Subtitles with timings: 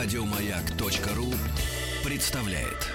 [0.00, 1.26] Радиомаяк.ру
[2.04, 2.86] представляет.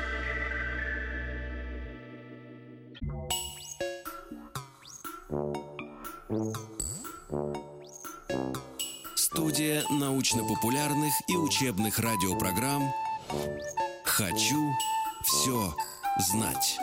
[9.16, 12.90] Студия научно-популярных и учебных радиопрограмм
[14.06, 14.72] «Хочу
[15.26, 15.76] все
[16.32, 16.80] знать».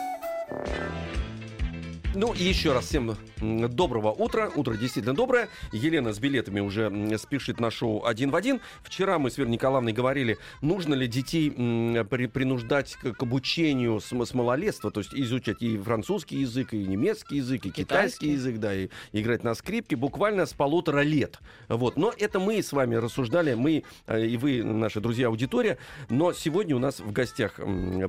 [2.13, 4.51] Ну и еще раз всем доброго утра.
[4.53, 5.47] Утро действительно доброе.
[5.71, 8.59] Елена с билетами уже спешит на шоу «Один в один».
[8.83, 14.33] Вчера мы с Верой Николаевной говорили, нужно ли детей при, принуждать к, обучению с, с
[14.33, 18.75] малолетства, то есть изучать и французский язык, и немецкий язык, и китайский, китайский язык, да,
[18.75, 21.39] и, и играть на скрипке буквально с полутора лет.
[21.69, 21.95] Вот.
[21.95, 25.77] Но это мы с вами рассуждали, мы э, и вы, наши друзья, аудитория.
[26.09, 27.57] Но сегодня у нас в гостях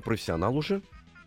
[0.02, 0.82] профессионал уже,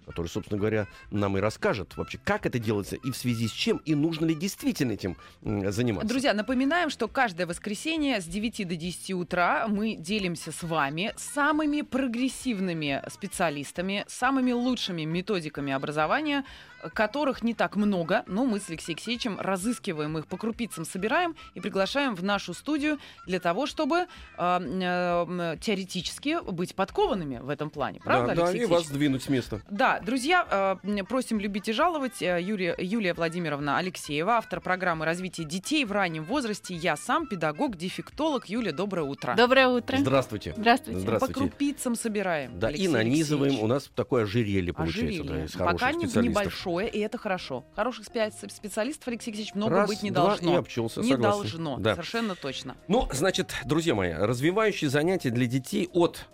[0.05, 3.77] который, собственно говоря, нам и расскажет вообще, как это делается и в связи с чем,
[3.85, 6.07] и нужно ли действительно этим заниматься.
[6.07, 11.81] Друзья, напоминаем, что каждое воскресенье с 9 до 10 утра мы делимся с вами самыми
[11.81, 16.45] прогрессивными специалистами, самыми лучшими методиками образования
[16.93, 21.59] которых не так много, но мы с Алексеем Алексеевичем разыскиваем их по крупицам, собираем и
[21.59, 24.05] приглашаем в нашу студию для того, чтобы э,
[24.37, 27.99] э, теоретически быть подкованными в этом плане.
[28.03, 29.61] Правда, да, Алексей да, и вас сдвинуть с места.
[29.69, 32.21] Да, друзья, э, просим любить и жаловать.
[32.21, 36.75] Э, Юрия, Юлия Владимировна Алексеева, автор программы развития детей в раннем возрасте.
[36.75, 38.47] Я сам педагог, дефектолог.
[38.47, 39.35] Юлия, доброе утро.
[39.35, 39.97] Доброе утро.
[39.97, 40.53] Здравствуйте.
[40.57, 40.99] Здравствуйте.
[40.99, 41.33] Здравствуйте.
[41.33, 42.59] По крупицам собираем.
[42.59, 43.43] Да, Алексей и нанизываем.
[43.43, 43.63] Алексеевич.
[43.63, 45.21] У нас такое ожерелье получается.
[45.21, 45.39] Ожерелье.
[45.39, 46.43] Да, из Пока не специалистов.
[46.81, 47.65] Небольшое, и это хорошо.
[47.75, 50.53] Хороших спе- специалистов, Алексей Алексеевич, много Раз, быть не два, должно.
[50.53, 51.39] и обчелся, не согласен.
[51.39, 51.91] должно, Да.
[51.93, 52.75] совершенно точно.
[52.87, 56.25] Ну, значит, друзья мои, развивающие занятия для детей от,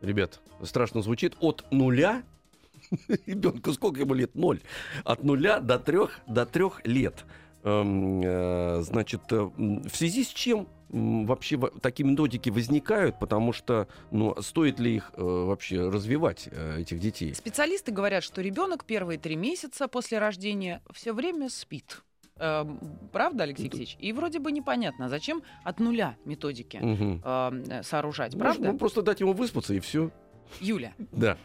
[0.00, 2.22] ребят, страшно звучит, от нуля,
[3.26, 4.34] ребенку сколько ему лет?
[4.34, 4.60] Ноль.
[5.04, 7.24] От нуля до трех, до трех лет.
[7.64, 13.88] Эм, э, Значит, э, в связи с чем вообще во- такие методики возникают, потому что,
[14.10, 17.34] ну, стоит ли их э, вообще развивать, э, этих детей?
[17.34, 22.02] Специалисты говорят, что ребенок первые три месяца после рождения все время спит.
[22.36, 22.78] Эм,
[23.12, 23.64] Правда, Алексей.
[23.64, 23.96] Алексеевич?
[24.00, 28.72] И вроде бы непонятно, зачем от нуля методики э, сооружать, правда?
[28.72, 30.10] ну, просто дать ему выспаться и все.
[30.60, 31.38] Юля, Да.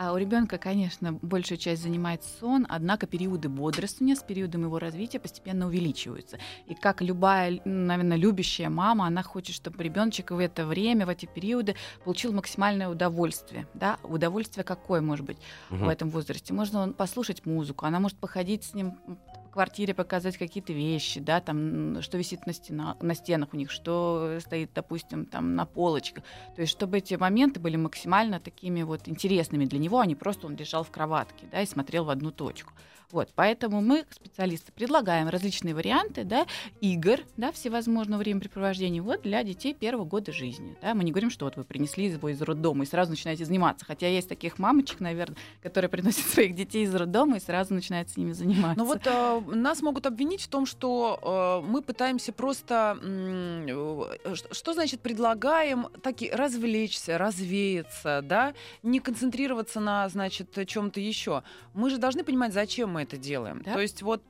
[0.00, 5.18] А у ребенка, конечно, большая часть занимает сон, однако периоды бодрствования с периодом его развития
[5.18, 6.38] постепенно увеличиваются.
[6.68, 11.26] И как любая, наверное, любящая мама, она хочет, чтобы ребеночек в это время, в эти
[11.26, 13.66] периоды получил максимальное удовольствие.
[13.74, 13.98] Да?
[14.04, 15.38] Удовольствие какое может быть
[15.68, 15.86] Мгм.
[15.86, 16.54] в этом возрасте?
[16.54, 19.00] Можно послушать музыку, она может походить с ним
[19.48, 23.70] по квартире, показать какие-то вещи, да, там, что висит на, стена, на стенах у них,
[23.70, 26.22] что стоит, допустим, там на полочках.
[26.54, 30.46] То есть, чтобы эти моменты были максимально такими вот интересными для него, а не просто
[30.46, 32.72] он лежал в кроватке, да, и смотрел в одну точку.
[33.10, 36.46] Вот, поэтому мы, специалисты, предлагаем различные варианты, да,
[36.82, 40.94] игр, да, всевозможного времяпрепровождения, вот, для детей первого года жизни, да.
[40.94, 44.08] Мы не говорим, что вот вы принесли его из роддома и сразу начинаете заниматься, хотя
[44.08, 48.32] есть таких мамочек, наверное, которые приносят своих детей из роддома и сразу начинают с ними
[48.32, 48.78] заниматься.
[48.78, 52.98] ну вот э, нас могут обвинить в том, что э, мы пытаемся просто...
[53.02, 58.52] э, что значит предлагаем таки развлечься, развеяться, да?
[58.82, 61.42] Не концентрироваться на, значит, чем-то еще.
[61.72, 63.62] Мы же должны понимать, зачем мы это делаем.
[63.64, 63.74] Да.
[63.74, 64.24] То есть вот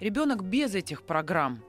[0.00, 1.60] ребенок без этих программ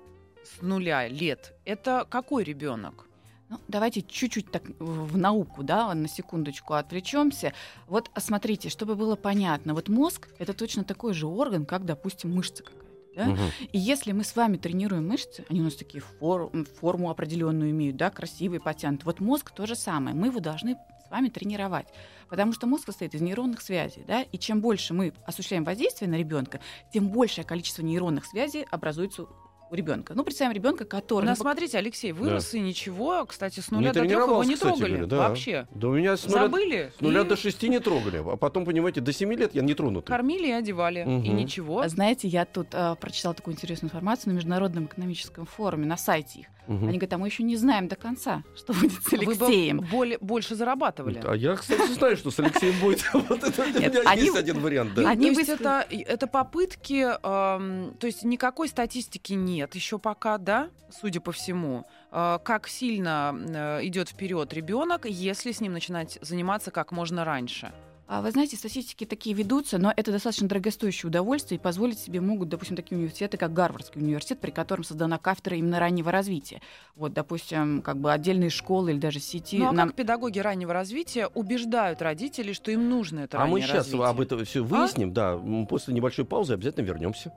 [0.43, 3.05] с нуля лет, это какой ребенок?
[3.49, 7.53] Ну, давайте чуть-чуть так в науку, да, на секундочку отвлечемся.
[7.87, 12.61] Вот смотрите, чтобы было понятно, вот мозг это точно такой же орган, как, допустим, мышца
[12.63, 12.85] какая-то.
[13.15, 13.25] Да?
[13.25, 13.41] Мгм.
[13.71, 17.97] И если мы с вами тренируем мышцы, они у нас такие фор- форму определенную имеют,
[17.97, 19.05] да, красивые, потянутые.
[19.05, 20.15] Вот мозг то же самое.
[20.15, 20.77] Мы его должны
[21.09, 21.87] с вами тренировать.
[22.29, 26.15] Потому что мозг состоит из нейронных связей, да, и чем больше мы осуществляем воздействие на
[26.15, 26.59] ребенка,
[26.93, 29.25] тем большее количество нейронных связей образуется
[29.71, 30.13] у ребенка.
[30.15, 31.25] Ну, представим ребенка, У который...
[31.25, 34.53] нас, ну, смотрите, Алексей, вырос и ничего, кстати, с Не нуля до трех его не
[34.55, 35.29] кстати трогали говоря, да.
[35.29, 35.67] вообще.
[35.71, 36.91] Да у меня с нуля, Забыли?
[36.97, 39.73] с нуля и до шести не трогали, а потом, понимаете, до семи лет я не
[39.75, 40.07] тронутый.
[40.07, 41.01] Кормили и одевали.
[41.01, 41.35] И Мгм.
[41.35, 41.87] ничего.
[41.87, 46.47] Знаете, я тут а, прочитала такую интересную информацию на Международном экономическом форуме, на сайте их.
[46.69, 46.87] Мгм.
[46.87, 49.79] Они говорят, а мы еще не знаем до конца, что будет с Вы бы Алексеем.
[49.91, 51.19] более- больше зарабатывали.
[51.25, 53.03] А я, кстати, знаю, что с Алексеем будет.
[53.13, 55.09] Вот это у меня есть один вариант, да.
[55.09, 57.59] Они то есть это, это попытки, то
[58.03, 61.85] есть никакой статистики нет еще пока, да, судя по всему.
[62.11, 67.71] Э, как сильно э, идет вперед ребенок, если с ним начинать заниматься как можно раньше.
[68.11, 72.49] А Вы знаете, статистики такие ведутся, но это достаточно дорогостоящее удовольствие, и позволить себе могут,
[72.49, 76.59] допустим, такие университеты, как Гарвардский университет, при котором создана кафедра именно раннего развития.
[76.95, 79.59] Вот, допустим, как бы отдельные школы или даже сети.
[79.59, 83.59] Ну а нам- как педагоги раннего развития убеждают родителей, что им нужно это А мы
[83.59, 84.07] раннее сейчас развитие?
[84.07, 85.33] об этом все выясним, да.
[85.33, 87.31] М, После небольшой паузы обязательно вернемся.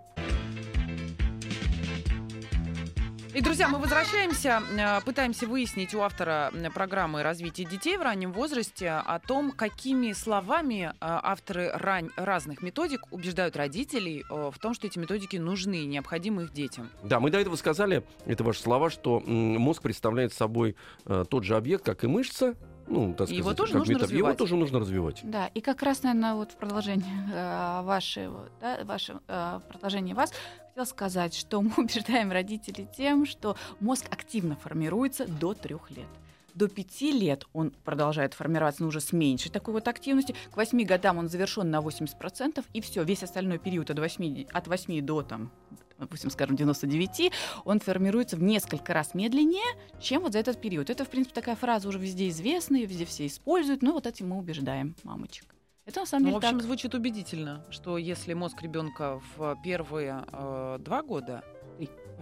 [3.35, 8.91] И, друзья, мы возвращаемся, э, пытаемся выяснить у автора программы развития детей в раннем возрасте
[8.91, 12.11] о том, какими словами э, авторы рань...
[12.17, 16.91] разных методик убеждают родителей э, в том, что эти методики нужны и необходимы их детям.
[17.03, 21.85] Да, мы до этого сказали, это ваши слова, что мозг представляет собой тот же объект,
[21.85, 22.55] как и мышца,
[22.87, 24.03] ну, так сказать, его тоже нужно метод.
[24.09, 24.29] развивать.
[24.29, 25.21] Его тоже нужно развивать.
[25.23, 30.33] Да, и как раз, наверное, вот в продолжение э, вашего, да, ваше э, продолжение вас
[30.73, 36.09] хотел сказать, что мы убеждаем родителей тем, что мозг активно формируется до трех лет.
[36.55, 40.35] До пяти лет он продолжает формироваться, но уже с меньшей такой вот активностью.
[40.51, 44.67] К восьми годам он завершен на 80%, и все, весь остальной период от 8, от
[44.67, 45.51] 8 до там,
[45.99, 47.33] допустим, скажем, 99,
[47.65, 50.91] он формируется в несколько раз медленнее, чем вот за этот период.
[50.91, 54.39] Это, в принципе, такая фраза уже везде известная, везде все используют, но вот этим мы
[54.39, 55.55] убеждаем мамочек.
[55.85, 56.67] Это на самом ну, деле в общем, так.
[56.67, 61.43] звучит убедительно, что если мозг ребенка в первые э, два года,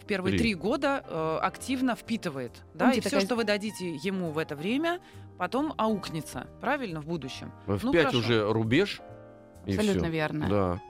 [0.00, 3.26] в первые три, три года э, активно впитывает, да, Помните, и все, такая...
[3.26, 5.00] что вы дадите ему в это время,
[5.36, 7.52] потом аукнется, правильно, в будущем.
[7.66, 9.02] В ну, пять уже рубеж.
[9.66, 10.48] Абсолютно верно.
[10.48, 10.82] Да.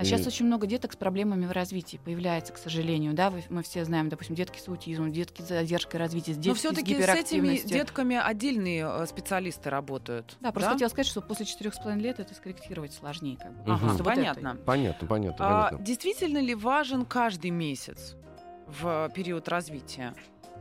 [0.00, 3.12] А сейчас очень много деток с проблемами в развитии появляется, к сожалению.
[3.12, 6.94] Да, мы все знаем, допустим, детки с аутизмом, детки с задержкой развития, детки Но все-таки
[7.00, 10.38] с, с этими детками отдельные э, специалисты работают.
[10.40, 10.74] Да, просто да?
[10.74, 13.36] хотела сказать, что после четырех с половиной лет это скорректировать сложнее.
[13.36, 13.72] Как бы.
[13.72, 14.48] ага, вот понятно.
[14.48, 14.64] Это...
[14.64, 15.84] Понятно, понятно, а, понятно.
[15.84, 18.16] Действительно ли важен каждый месяц
[18.66, 20.14] в период развития?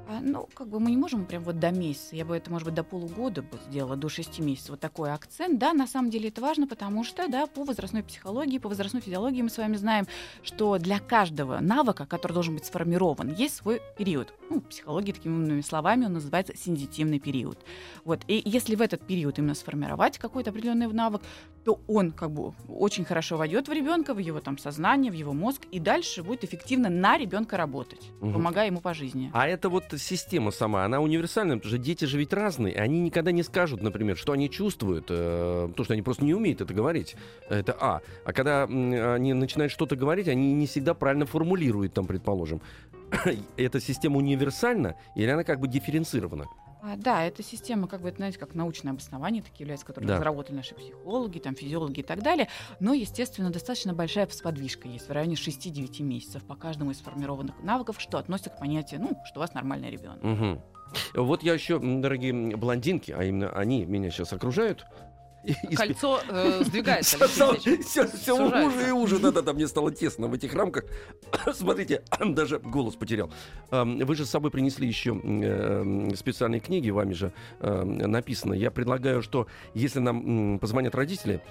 [0.09, 2.15] А, ну, как бы мы не можем прям вот до месяца.
[2.15, 4.71] Я бы это, может быть, до полугода бы сделала, до шести месяцев.
[4.71, 5.59] Вот такой акцент.
[5.59, 9.43] Да, на самом деле это важно, потому что, да, по возрастной психологии, по возрастной физиологии
[9.43, 10.07] мы с вами знаем,
[10.41, 14.33] что для каждого навыка, который должен быть сформирован, есть свой период.
[14.49, 17.59] Ну, психологии такими умными словами он называется сензитивный период.
[18.03, 18.21] Вот.
[18.27, 21.21] И если в этот период именно сформировать какой-то определенный навык,
[21.63, 25.33] то он как бы очень хорошо войдет в ребенка, в его там сознание, в его
[25.33, 28.33] мозг, и дальше будет эффективно на ребенка работать, угу.
[28.33, 29.29] помогая ему по жизни.
[29.33, 33.31] А это вот система сама, она универсальная, потому что дети же ведь разные, они никогда
[33.31, 37.15] не скажут, например, что они чувствуют, э, то, что они просто не умеют это говорить.
[37.49, 38.01] Это А.
[38.25, 42.61] А когда э, они начинают что-то говорить, они не всегда правильно формулируют, там, предположим.
[43.57, 46.47] Эта система универсальна или она как бы дифференцирована?
[46.81, 50.15] А, да, эта система, как бы, знаете, как научное обоснование, такие являются, которые да.
[50.15, 52.47] разработали наши психологи, там, физиологи и так далее.
[52.79, 57.97] Но, естественно, достаточно большая сподвижка есть в районе 6-9 месяцев по каждому из сформированных навыков,
[57.99, 60.23] что относится к понятию, ну, что у вас нормальный ребенок.
[60.23, 60.61] Угу.
[61.15, 64.85] Вот я еще, дорогие блондинки, а именно они меня сейчас окружают,
[65.75, 67.17] Кольцо э, сдвигается.
[67.27, 69.19] Все, все уже и уже.
[69.19, 70.85] Да-да-да, мне стало тесно в этих рамках.
[71.53, 73.31] Смотрите, даже голос потерял.
[73.71, 78.53] Вы же с собой принесли еще э, специальные книги, вами же написано.
[78.53, 81.41] Я предлагаю, что если нам позвонят родители,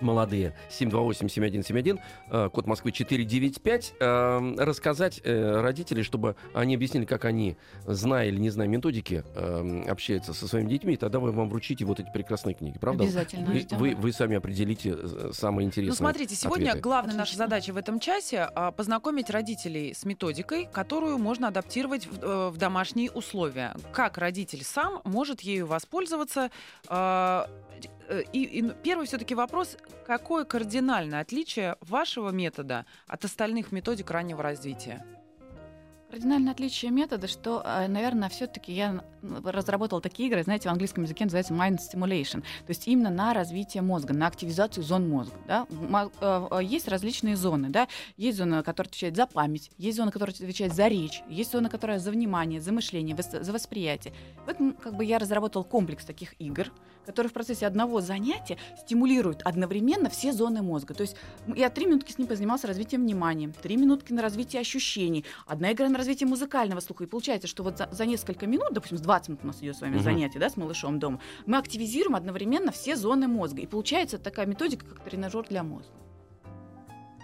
[0.00, 1.98] молодые 728-7171,
[2.30, 7.56] э, код Москвы 495, э, рассказать э, родителей, чтобы они объяснили, как они,
[7.86, 9.24] зная или не зная методики,
[9.88, 13.04] общаются со своими детьми, и тогда вы вам вручите вот эти прекрасные книги, правда?
[13.04, 13.46] Обязательно.
[13.46, 14.96] Вы, вы, вы сами определите
[15.32, 16.82] самые интересные Ну, смотрите, сегодня ответы.
[16.82, 22.50] главная наша задача в этом часе а, познакомить родителей с методикой, которую можно адаптировать в,
[22.50, 23.74] в домашние условия.
[23.92, 26.50] Как родитель сам может ею воспользоваться
[26.88, 27.46] а, Э,
[28.32, 29.76] и, и первый все-таки вопрос,
[30.06, 35.04] какое кардинальное отличие вашего метода от остальных методик раннего развития?
[36.10, 39.02] Кардинальное отличие метода, что, э, наверное, все-таки я
[39.44, 43.82] разработала такие игры, знаете, в английском языке называется mind stimulation, то есть именно на развитие
[43.82, 45.34] мозга, на активизацию зон мозга.
[45.48, 45.66] Да?
[46.20, 47.88] Э, есть различные зоны, да?
[48.16, 51.98] есть зона, которая отвечает за память, есть зона, которая отвечает за речь, есть зона, которая
[51.98, 54.14] за внимание, за мышление, за восприятие.
[54.44, 56.70] Поэтому как бы я разработал комплекс таких игр,
[57.06, 60.92] которые в процессе одного занятия стимулируют одновременно все зоны мозга.
[60.92, 61.16] То есть
[61.54, 65.88] я три минутки с ним позанимался развитием внимания, три минутки на развитие ощущений, одна игра
[65.96, 67.04] на развитие музыкального слуха.
[67.04, 69.80] И получается, что вот за, за несколько минут, допустим, 20 минут у нас идет с
[69.80, 70.04] вами угу.
[70.04, 73.62] занятие да, с малышом дома, мы активизируем одновременно все зоны мозга.
[73.62, 75.94] И получается такая методика, как тренажер для мозга.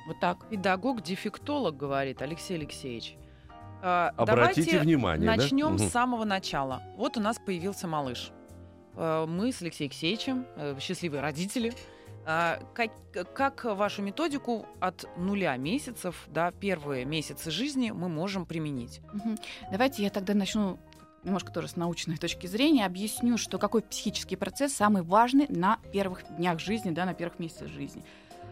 [0.06, 0.48] Вот так.
[0.48, 3.16] Педагог-дефектолог, говорит Алексей Алексеевич.
[3.82, 5.26] А, Обратите Давайте внимание.
[5.26, 5.84] Начнем да?
[5.84, 6.82] с самого начала.
[6.96, 8.32] Вот у нас появился малыш.
[8.96, 11.72] Э, мы с Алексеем Алексеевичем, э, счастливые родители,
[12.24, 12.90] как,
[13.34, 19.00] как вашу методику от нуля месяцев до первые месяцы жизни мы можем применить?
[19.70, 20.78] Давайте я тогда начну
[21.24, 26.24] немножко тоже с научной точки зрения, объясню, что какой психический процесс самый важный на первых
[26.36, 28.04] днях жизни, да, на первых месяцах жизни.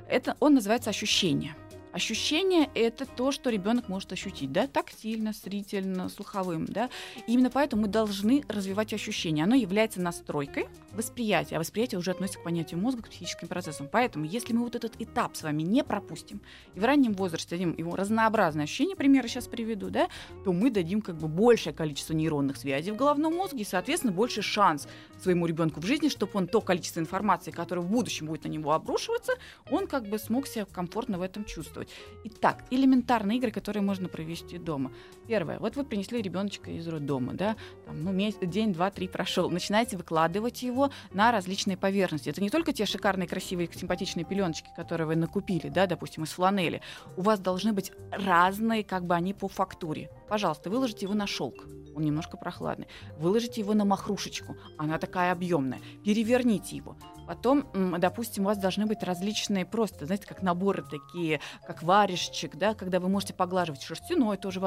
[0.08, 1.54] Это он называется ощущение.
[1.92, 6.88] Ощущение это то, что ребенок может ощутить, да, тактильно, зрительно, слуховым, да.
[7.26, 9.44] И именно поэтому мы должны развивать ощущение.
[9.44, 13.88] Оно является настройкой восприятия, а восприятие уже относится к понятию мозга, к психическим процессам.
[13.90, 16.40] Поэтому, если мы вот этот этап с вами не пропустим,
[16.74, 20.08] и в раннем возрасте дадим его разнообразное ощущение, примеры сейчас приведу, да,
[20.44, 24.42] то мы дадим как бы большее количество нейронных связей в головном мозге и, соответственно, больше
[24.42, 24.86] шанс
[25.20, 28.72] своему ребенку в жизни, чтобы он то количество информации, которое в будущем будет на него
[28.72, 29.32] обрушиваться,
[29.70, 31.79] он как бы смог себя комфортно в этом чувствовать.
[32.24, 34.92] Итак, элементарные игры, которые можно провести дома.
[35.30, 35.60] Первое.
[35.60, 37.54] Вот вы принесли ребеночка из роддома, да,
[37.86, 39.48] там, ну, месяц, день, два, три прошел.
[39.48, 42.30] Начинаете выкладывать его на различные поверхности.
[42.30, 46.82] Это не только те шикарные, красивые, симпатичные пеленочки, которые вы накупили, да, допустим, из фланели.
[47.16, 50.10] У вас должны быть разные, как бы они по фактуре.
[50.28, 52.88] Пожалуйста, выложите его на шелк он немножко прохладный.
[53.18, 55.80] Выложите его на махрушечку, она такая объемная.
[56.04, 56.96] Переверните его.
[57.26, 57.66] Потом,
[57.98, 62.98] допустим, у вас должны быть различные просто, знаете, как наборы такие, как варежчик, да, когда
[62.98, 64.58] вы можете поглаживать шерстяной, тоже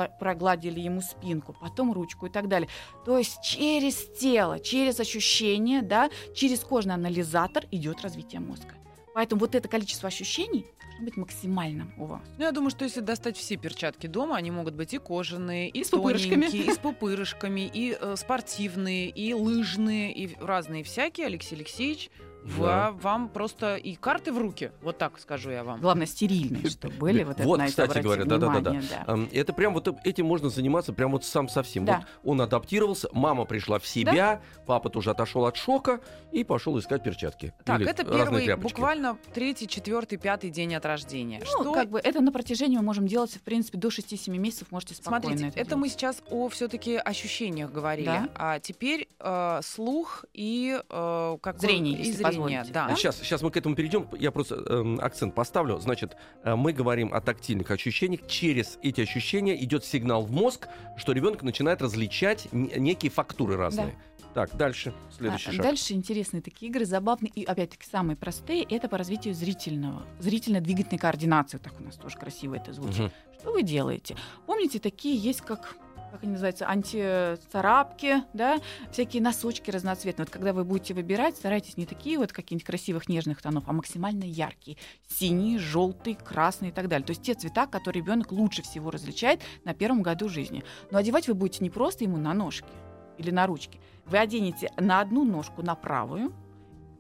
[0.54, 2.70] прогладили ему спинку, потом ручку и так далее.
[3.06, 8.76] То есть через тело, через ощущение, да, через кожный анализатор идет развитие мозга.
[9.14, 12.22] Поэтому вот это количество ощущений должно быть максимальным у вас.
[12.38, 15.80] Ну, я думаю, что если достать все перчатки дома, они могут быть и кожаные, и,
[15.80, 21.28] и с пупырышками, и с пупырышками, и э, спортивные, и лыжные, и разные всякие.
[21.28, 22.10] Алексей Алексеевич
[22.58, 22.92] да.
[22.92, 25.80] вам просто и карты в руки, вот так скажу я вам.
[25.80, 27.24] Главное, стерильные, чтобы были.
[27.24, 29.20] Вот, вот кстати говоря, да-да-да.
[29.32, 31.86] Это прям вот этим можно заниматься прям вот сам совсем.
[31.86, 32.06] Да.
[32.24, 34.42] Вот он адаптировался, мама пришла в себя, да?
[34.66, 37.54] папа тоже отошел от шока и пошел искать перчатки.
[37.64, 41.40] Так, Или это первый, буквально третий, четвертый, пятый день от рождения.
[41.40, 41.74] Ну, Что...
[41.74, 45.38] как бы это на протяжении мы можем делать, в принципе, до 6-7 месяцев можете спокойно
[45.38, 48.08] Смотрите, это, это мы сейчас о все-таки ощущениях говорили.
[48.08, 48.30] Да?
[48.36, 52.96] А теперь э, слух и э, как зрение, и зрение зрения, да.
[52.96, 54.08] Сейчас, сейчас мы к этому перейдем.
[54.18, 55.80] Я просто э, акцент поставлю.
[55.80, 58.28] Значит, э, мы говорим о тактильных ощущениях.
[58.28, 63.88] Через эти ощущения идет сигнал в мозг, что ребенок начинает различать некие фактуры разные.
[63.88, 64.14] Да.
[64.34, 65.62] Так, дальше, следующий а, шаг.
[65.64, 71.60] Дальше интересные такие игры, забавные и, опять-таки, самые простые, это по развитию зрительного, зрительно-двигательной координации,
[71.60, 73.00] так у нас тоже красиво это звучит.
[73.02, 73.12] Угу.
[73.40, 74.16] Что вы делаете?
[74.48, 75.76] Помните, такие есть, как
[76.14, 78.60] как они называются, антицарапки, да,
[78.92, 80.26] всякие носочки разноцветные.
[80.26, 84.24] Вот когда вы будете выбирать, старайтесь не такие вот каких-нибудь красивых нежных тонов, а максимально
[84.24, 84.78] яркие.
[85.08, 87.04] Синий, желтый, красный и так далее.
[87.04, 90.64] То есть те цвета, которые ребенок лучше всего различает на первом году жизни.
[90.92, 92.70] Но одевать вы будете не просто ему на ножки
[93.18, 93.80] или на ручки.
[94.06, 96.32] Вы оденете на одну ножку на правую,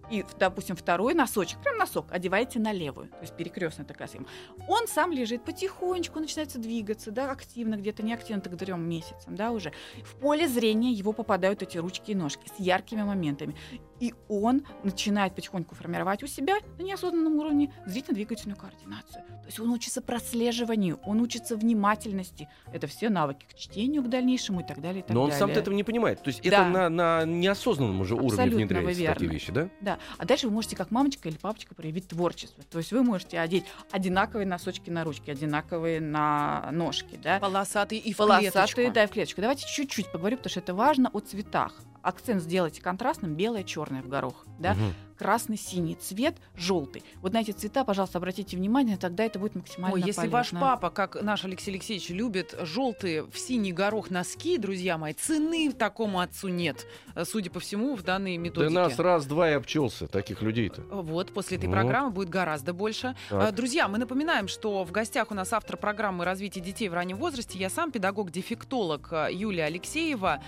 [0.09, 4.27] и, допустим, второй носочек, прям носок, одеваете на левую, то есть перекрестная такая схема.
[4.67, 9.51] Он сам лежит потихонечку, начинается двигаться, да, активно, где-то не активно, так трем месяцам, да,
[9.51, 9.71] уже.
[10.03, 13.55] В поле зрения его попадают эти ручки и ножки с яркими моментами.
[13.99, 19.23] И он начинает потихоньку формировать у себя на неосознанном уровне зрительно-двигательную координацию.
[19.23, 22.49] То есть он учится прослеживанию, он учится внимательности.
[22.71, 24.99] Это все навыки к чтению, к дальнейшему и так далее.
[24.99, 25.39] И так Но он далее.
[25.39, 26.21] сам этого не понимает.
[26.21, 26.47] То есть да.
[26.47, 29.69] это на, на неосознанном уже Абсолютно уровне внедряются такие вещи, да?
[29.81, 29.92] Да.
[30.17, 32.63] А дальше вы можете как мамочка или папочка проявить творчество.
[32.69, 37.19] То есть вы можете одеть одинаковые носочки на ручки, одинаковые на ножки.
[37.21, 37.39] Да?
[37.39, 38.93] Полосатые и в Полосатые, клеточку.
[38.93, 39.41] да, и в клеточку.
[39.41, 41.73] Давайте чуть-чуть поговорю, потому что это важно о цветах
[42.03, 44.93] акцент сделайте контрастным, белое, черное в горох, да, угу.
[45.17, 47.03] красный, синий цвет, желтый.
[47.21, 50.37] Вот на эти цвета, пожалуйста, обратите внимание, тогда это будет максимально Ой, если полезно.
[50.37, 55.71] ваш папа, как наш Алексей Алексеевич, любит желтые в синий горох носки, друзья мои, цены
[55.71, 56.85] такому отцу нет,
[57.23, 58.73] судя по всему, в данной методике.
[58.73, 60.81] Да нас раз-два и обчелся, таких людей-то.
[60.91, 61.73] Вот, после этой вот.
[61.73, 63.15] программы будет гораздо больше.
[63.29, 63.55] Так.
[63.55, 67.57] Друзья, мы напоминаем, что в гостях у нас автор программы развития детей в раннем возрасте,
[67.57, 70.43] я сам педагог-дефектолог Юлия Алексеева.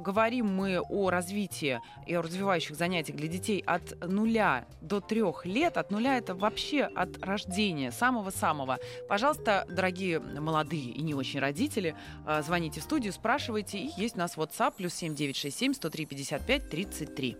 [0.00, 5.76] Говорим мы о развитии и о развивающих занятиях для детей от нуля до трех лет.
[5.76, 8.78] От нуля это вообще от рождения, самого-самого.
[9.08, 11.94] Пожалуйста, дорогие молодые и не очень родители,
[12.26, 13.78] а, звоните в студию, спрашивайте.
[13.78, 17.36] И есть у нас WhatsApp плюс 7967 103 55 33.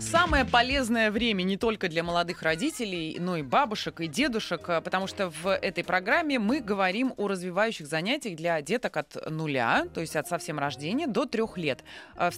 [0.00, 5.06] Самое полезное время не только для молодых родителей, но и бабушек, и дедушек, а, потому
[5.06, 10.16] что в этой программе мы говорим о развивающих занятиях для деток от нуля, то есть
[10.16, 11.84] от совсем рождения, до трех лет.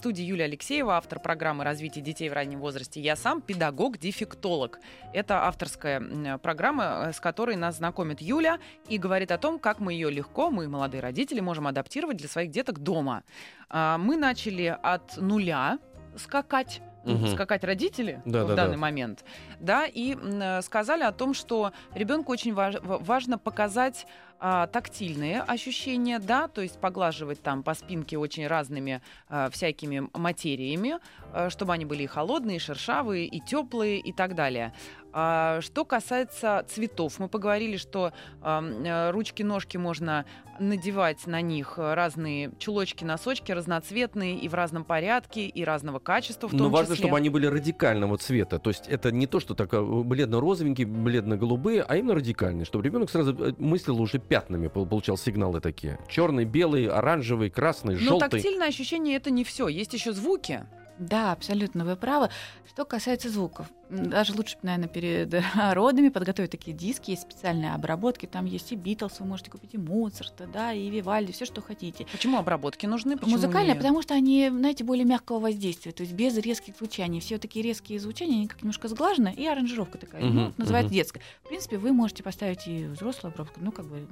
[0.03, 2.99] Студии Юлия Алексеева, автор программы развития детей в раннем возрасте.
[2.99, 4.79] Я сам педагог-дефектолог.
[5.13, 9.93] Это авторская программа, э, с которой нас знакомит Юля и говорит о том, как мы
[9.93, 13.23] ее легко, мы, молодые родители, можем адаптировать для своих деток дома.
[13.69, 15.79] А, мы начали от нуля
[16.17, 17.27] скакать угу.
[17.27, 18.79] скакать родители да, в да, данный да.
[18.79, 19.23] момент,
[19.59, 24.05] да, и э, сказали о том, что ребенку очень важ, важно показать
[24.45, 30.99] а, тактильные ощущения, да, то есть поглаживать там по спинке очень разными а, всякими материями,
[31.31, 34.73] а, чтобы они были и холодные, и шершавые, и теплые, и так далее.
[35.15, 40.25] А, что касается цветов, мы поговорили, что э, ручки-ножки можно
[40.59, 46.51] надевать на них разные чулочки, носочки разноцветные и в разном порядке, и разного качества в
[46.51, 47.05] том Но важно, числе.
[47.07, 48.59] чтобы они были радикального цвета.
[48.59, 53.33] То есть это не то, что так бледно-розовенькие, бледно-голубые, а именно радикальные, чтобы ребенок сразу
[53.33, 55.99] э, мыслил уже пятнами, пол- получал сигналы такие.
[56.07, 58.29] Черный, белый, оранжевый, красный, Но желтый.
[58.29, 59.67] тактильное ощущение это не все.
[59.67, 60.65] Есть еще звуки.
[61.07, 62.29] Да, абсолютно, вы правы.
[62.67, 65.33] Что касается звуков, даже лучше, наверное, перед
[65.73, 69.77] родами подготовить такие диски, есть специальные обработки, там есть и Битлз, вы можете купить и
[69.77, 72.07] Моцарта, да, и Вивальди, все, что хотите.
[72.11, 73.15] Почему обработки нужны?
[73.17, 77.19] Почему Музыкальные, не- потому что они, знаете, более мягкого воздействия, то есть без резких звучаний.
[77.19, 80.95] Все такие резкие звучания, они как немножко сглажены, и аранжировка такая, Мгм, ну, называется мгм.
[80.95, 81.21] детская.
[81.43, 84.07] В принципе, вы можете поставить и взрослую обработку, ну, как бы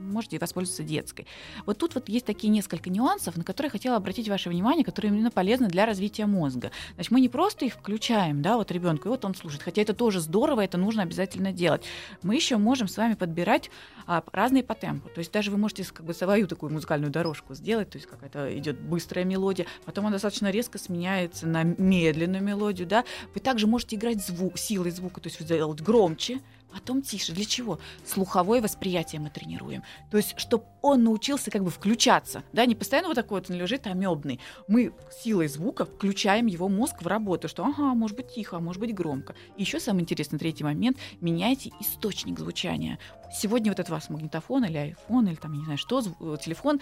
[0.00, 1.26] можете воспользоваться детской.
[1.66, 5.12] Вот тут вот есть такие несколько нюансов, на которые я хотела обратить ваше внимание, которые
[5.12, 6.70] именно полезны для развития мозга.
[6.94, 9.94] Значит, мы не просто их включаем, да, вот ребенку, и вот он слушает, хотя это
[9.94, 11.84] тоже здорово, это нужно обязательно делать.
[12.22, 13.70] Мы еще можем с вами подбирать
[14.06, 15.08] а, разные по темпу.
[15.08, 18.56] То есть даже вы можете как бы свою такую музыкальную дорожку сделать, то есть какая-то
[18.58, 23.04] идет быстрая мелодия, потом она достаточно резко сменяется на медленную мелодию, да.
[23.34, 26.40] Вы также можете играть звук, силой звука, то есть сделать громче,
[26.72, 27.32] потом тише.
[27.32, 27.78] Для чего?
[28.04, 29.82] Слуховое восприятие мы тренируем.
[30.10, 33.56] То есть, чтобы он научился как бы включаться, да, не постоянно вот такой вот он
[33.56, 34.40] лежит амебный.
[34.68, 38.80] Мы силой звука включаем его мозг в работу, что ага, может быть тихо, а может
[38.80, 39.34] быть громко.
[39.56, 42.98] И еще самый интересный третий момент, меняйте источник звучания.
[43.32, 46.80] Сегодня вот это у вас магнитофон или айфон, или там, не знаю что, э, телефон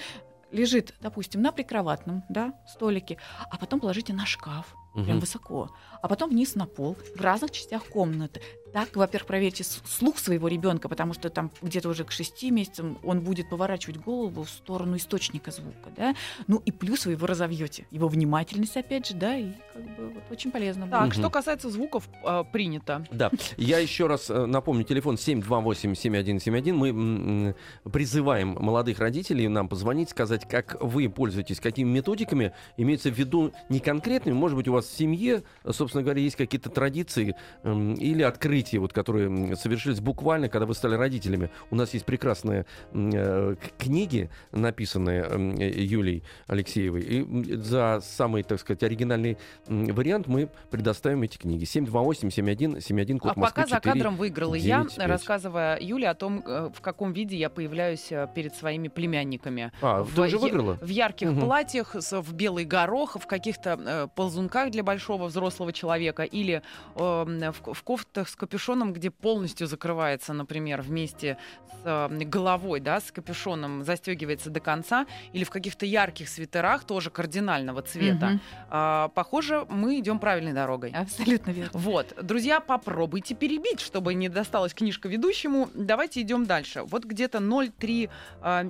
[0.50, 3.18] лежит, допустим, на прикроватном да, столике,
[3.50, 5.20] а потом положите на шкаф, прям Мгм.
[5.20, 5.70] высоко,
[6.02, 8.40] а потом вниз на пол, в разных частях комнаты.
[8.72, 13.20] Так, во-первых, проверьте слух своего ребенка, потому что там где-то уже к шести месяцам он
[13.20, 16.14] будет поворачивать голову в сторону источника звука, да.
[16.48, 20.22] Ну и плюс вы его разовьете, его внимательность, опять же, да, и как бы вот
[20.30, 20.82] очень полезно.
[20.82, 20.90] будет.
[20.92, 21.12] Так, Мгм.
[21.12, 23.06] что касается звуков, э, принято.
[23.10, 26.72] Да, я еще раз э, напомню, телефон 728-7171.
[26.76, 27.54] Мы
[27.90, 32.52] призываем молодых родителей нам позвонить, сказать, как вы пользуетесь, какими методиками.
[32.76, 36.36] Имеется в виду не конкретными, может быть, у вас в семье, э, собственно говоря, есть
[36.36, 41.50] какие-то традиции м, или открытия, вот, которые совершились буквально, когда вы стали родителями.
[41.70, 47.02] У нас есть прекрасные э, книги, написанные м, э, Юлией Алексеевой.
[47.02, 51.64] И за самый, так сказать, оригинальный вариант мы предоставим эти книги.
[51.64, 53.92] 728-7171, код А Москвы пока за 4.
[53.94, 55.06] кадром выиграла я, 9-5.
[55.06, 59.72] рассказывая Юле о том, э, в каком виде я появляюсь э, перед своими племянниками.
[59.80, 60.78] А, В- ты уже выиграла?
[60.80, 61.40] В ярких Мгм.
[61.40, 66.62] платьях, в белый горох, в каких-то э, ползунках для большого взрослого человека или
[66.94, 73.00] э, в, в кофтах с капюшоном, где полностью закрывается, например, вместе с э, головой, да,
[73.00, 78.26] с капюшоном застегивается до конца, или в каких-то ярких свитерах тоже кардинального цвета.
[78.26, 78.40] Мгм.
[78.70, 80.90] А, похоже, мы идем правильной дорогой.
[80.90, 81.70] Абсолютно верно.
[81.72, 85.68] Вот, друзья, попробуйте перебить, чтобы не досталась книжка ведущему.
[85.74, 86.82] Давайте идем дальше.
[86.82, 88.10] Вот где-то 0,3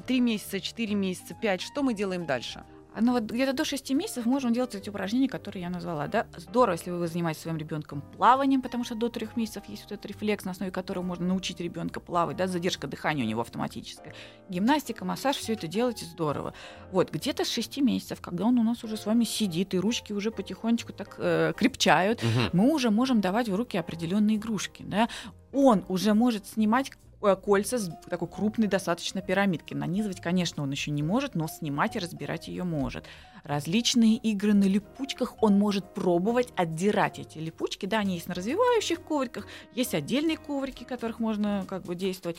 [0.06, 1.60] 3 месяца, 4 месяца, 5.
[1.60, 2.64] Что мы делаем дальше?
[3.00, 6.06] Ну вот где-то до 6 месяцев можем делать эти упражнения, которые я назвала.
[6.08, 6.26] Да?
[6.36, 10.06] Здорово, если вы занимаетесь своим ребенком плаванием, потому что до 3 месяцев есть вот этот
[10.06, 14.14] рефлекс, на основе которого можно научить ребенка плавать, да, задержка дыхания у него автоматическая.
[14.48, 16.54] Гимнастика, массаж, все это делайте здорово.
[16.90, 20.12] Вот, где-то с 6 месяцев, когда он у нас уже с вами сидит, и ручки
[20.12, 22.50] уже потихонечку так э, крепчают, Мгм.
[22.52, 24.82] мы уже можем давать в руки определенные игрушки.
[24.86, 25.08] Да?
[25.52, 29.74] Он уже может снимать кольца с такой крупной достаточно пирамидки.
[29.74, 33.04] Нанизывать, конечно, он еще не может, но снимать и разбирать ее может.
[33.44, 37.86] Различные игры на липучках он может пробовать отдирать эти липучки.
[37.86, 42.36] Да, они есть на развивающих ковриках, есть отдельные коврики, которых можно как бы действовать.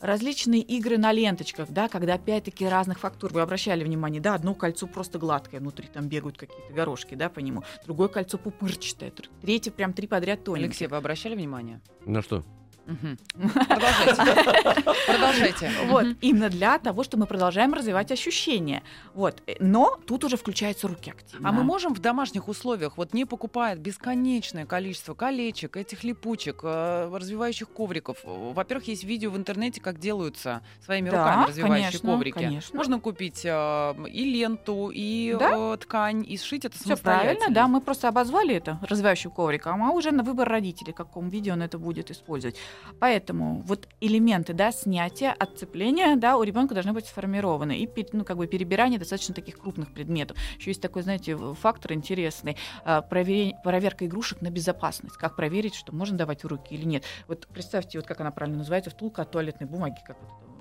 [0.00, 3.32] Различные игры на ленточках, да, когда опять-таки разных фактур.
[3.32, 7.38] Вы обращали внимание, да, одно кольцо просто гладкое, внутри там бегают какие-то горошки, да, по
[7.38, 7.62] нему.
[7.84, 10.68] Другое кольцо пупырчатое, тр- третье прям три подряд тоненькие.
[10.70, 11.80] Алексей, вы обращали внимание?
[12.04, 12.42] На что?
[12.86, 14.82] Продолжайте.
[15.06, 15.70] Продолжайте.
[15.92, 18.82] Вот, именно для того, что мы продолжаем развивать ощущения.
[19.14, 21.48] Вот, но тут уже включаются руки активно.
[21.48, 27.10] А мы можем в домашних условиях, вот не покупая бесконечное количество колечек, этих липучек, э,
[27.12, 28.18] развивающих ковриков.
[28.24, 32.34] Во-первых, есть видео в интернете, как делаются своими руками развивающие коврики.
[32.34, 32.76] конечно.
[32.76, 37.34] Можно купить э, и ленту, и э, ткань, и сшить это Все самостоятельно.
[37.38, 41.28] правильно, да, мы просто обозвали это развивающим ковриком, а уже на выбор родителей, в каком
[41.28, 42.56] виде он это будет использовать.
[43.00, 47.78] Поэтому вот элементы, да, снятия, отцепления, да, у ребенка должны быть сформированы.
[47.78, 50.36] И, ну, как бы перебирание достаточно таких крупных предметов.
[50.58, 52.56] Еще есть такой, знаете, фактор интересный.
[52.84, 55.16] а, провере- проверка игрушек на безопасность.
[55.16, 57.04] Как проверить, что можно давать в руки или нет.
[57.28, 60.51] Вот представьте, вот как она правильно называется, втулка от туалетной бумаги, как вот это,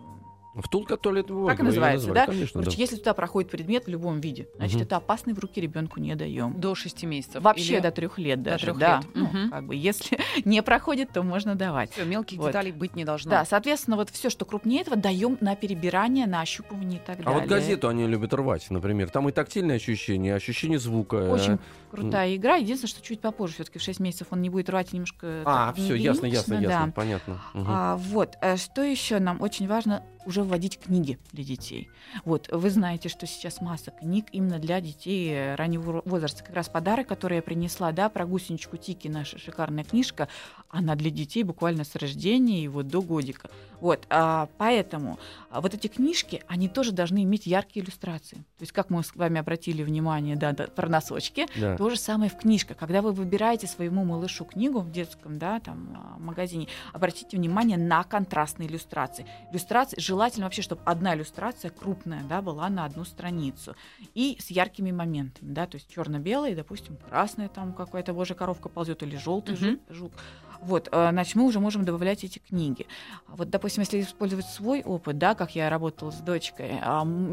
[0.55, 1.51] Втулка туалетной бумаги.
[1.55, 2.31] Так и называется, назвали, да?
[2.33, 2.81] Конечно, Короче, да.
[2.83, 4.83] если туда проходит предмет в любом виде, значит, Мгм.
[4.83, 6.59] это опасный в руки ребенку не даем.
[6.59, 7.41] До 6 месяцев.
[7.41, 8.65] Вообще Или- до трех лет До даже.
[8.65, 8.97] трёх да.
[8.97, 9.07] лет.
[9.15, 9.49] Ну, Мгм.
[9.49, 11.91] как бы, если не проходит, то можно давать.
[11.93, 12.47] Всё, мелких Вот.
[12.47, 13.31] деталей быть не должно.
[13.31, 17.23] Да, соответственно, вот все, что крупнее этого, даем на перебирание, на ощупывание и так А
[17.23, 17.39] далее.
[17.41, 19.09] вот газету они любят рвать, например.
[19.09, 21.15] Там и тактильное ощущение, ощущение звука.
[21.17, 21.59] э, Очень
[21.91, 22.55] крутая игра.
[22.55, 25.43] Единственное, что чуть попозже, все-таки в 6 месяцев он не будет рвать немножко.
[25.45, 26.91] А, так все, ясно, ясно, единично, ясно, да.
[26.93, 27.41] понятно.
[27.53, 27.65] Мгм.
[27.69, 31.89] А, вот, э, что еще нам очень важно уже вводить книги для детей.
[32.25, 36.43] Вот, вы знаете, что сейчас масса книг именно для детей э, раннего возраста.
[36.43, 40.27] Как раз подарок, который я принесла, да, про гусеничку Тики, наша шикарная книжка,
[40.71, 43.49] она для детей буквально с рождения и вот до годика.
[43.79, 45.17] Вот, а, поэтому
[45.49, 48.35] а, вот эти книжки, они тоже должны иметь яркие иллюстрации.
[48.35, 51.77] То есть, как мы с вами обратили внимание, да, да, про носочки, Да.
[51.77, 52.77] то же самое в книжках.
[52.77, 58.03] Когда вы выбираете своему малышу книгу в детском да, там, а, магазине, обратите внимание на
[58.03, 59.25] контрастные иллюстрации.
[59.51, 63.75] Иллюстрации желательно вообще, чтобы одна иллюстрация крупная да, была на одну страницу.
[64.13, 65.53] И с яркими моментами.
[65.53, 69.79] Да, то есть черно-белый, допустим, красная там какая-то божья коровка ползет или желтый Мгм.
[69.89, 70.11] жук.
[70.61, 72.85] Вот, э, значит, мы уже можем добавлять эти книги.
[73.27, 76.79] Вот, допустим, если использовать свой опыт, да, как я работала с дочкой,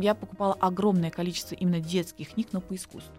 [0.00, 3.14] я покупала огромное количество именно детских книг, но по искусству.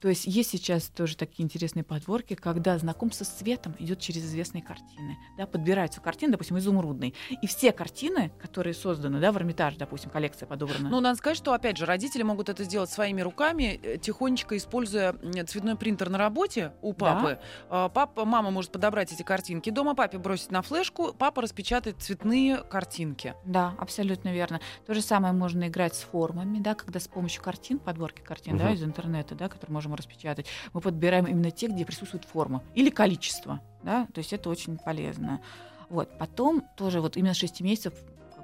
[0.00, 4.62] То есть есть сейчас тоже такие интересные подборки, когда знакомство с цветом идет через известные
[4.62, 5.16] картины.
[5.36, 7.14] Да, подбираются картины, допустим, изумрудные.
[7.42, 10.88] И все картины, которые созданы, да, в Эрмитаже, допустим, коллекция подобрана.
[10.88, 15.14] Ну, надо сказать, что, опять же, родители могут это сделать своими руками, э, тихонечко используя
[15.46, 17.38] цветной принтер на работе у папы.
[17.68, 22.58] А, Папа, мама может подобрать эти картинки дома, папе бросить на флешку, папа распечатает цветные
[22.58, 23.34] картинки.
[23.44, 24.60] Да, абсолютно верно.
[24.86, 28.66] То же самое можно играть с формами, да, когда с помощью картин, подборки картин, да,
[28.66, 28.74] Мгм.
[28.74, 33.60] из интернета, да, которые можем распечатать, мы подбираем именно те, где присутствует форма или количество,
[33.82, 35.40] да, то есть это очень полезно.
[35.88, 37.94] Вот, потом тоже вот именно с 6 месяцев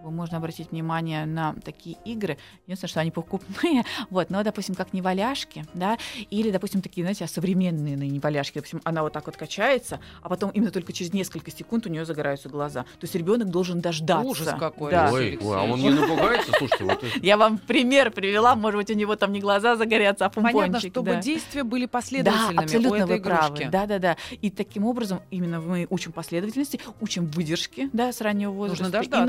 [0.05, 2.39] бы можно обратить внимание на такие игры.
[2.67, 3.85] Единственное, что они покупные.
[4.11, 5.99] Вот, но, допустим, как неваляшки, да,
[6.31, 8.57] или, допустим, такие, знаете, современные неваляшки.
[8.59, 12.05] Допустим, она вот так вот качается, а потом именно только через несколько секунд у нее
[12.05, 12.83] загораются глаза.
[12.83, 14.27] То есть ребенок должен дождаться.
[14.29, 15.11] Ужас какой, Да.
[15.13, 16.53] Ой, ой, а он не напугается?
[16.59, 20.27] Слушайте, вот это- Я вам пример привела, может быть, у него там не глаза загорятся,
[20.27, 20.61] а помпончик.
[20.61, 21.21] Понятно, чтобы да.
[21.23, 23.47] действия были Да, последовательными у абсолютно этой вы правы.
[23.47, 23.69] игрушки.
[23.71, 24.17] Да, да, да.
[24.43, 29.23] И таким образом именно мы учим последовательности, учим выдержки, да, с раннего возраста и дождаться.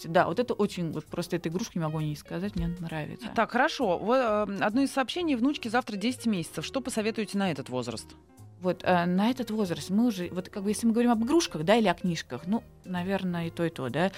[0.00, 0.06] Наблюдательности.
[0.08, 3.28] Да, вот это очень, вот просто эта игрушка, не могу не сказать, мне нравится.
[3.34, 3.98] Так, хорошо.
[3.98, 5.34] Вот, э, одно из сообщений.
[5.36, 6.64] Внучке завтра 10 месяцев.
[6.64, 8.06] Что посоветуете на этот возраст?
[8.60, 11.64] Вот э, на этот возраст мы уже, вот как бы если мы говорим об игрушках,
[11.64, 14.12] да, или о книжках, ну, наверное, и то, и то, да,